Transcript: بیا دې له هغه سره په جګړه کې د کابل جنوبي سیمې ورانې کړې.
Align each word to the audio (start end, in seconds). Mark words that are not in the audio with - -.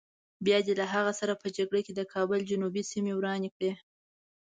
بیا 0.45 0.57
دې 0.65 0.73
له 0.79 0.85
هغه 0.93 1.11
سره 1.19 1.33
په 1.41 1.47
جګړه 1.57 1.81
کې 1.85 1.93
د 1.95 2.01
کابل 2.13 2.39
جنوبي 2.51 2.83
سیمې 2.91 3.13
ورانې 3.15 3.49
کړې. 3.55 3.71